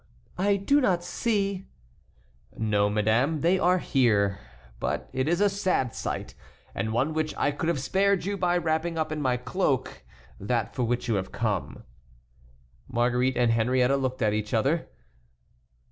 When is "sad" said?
5.47-5.93